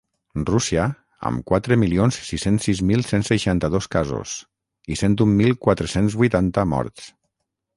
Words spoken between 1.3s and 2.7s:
quatre milions sis-cents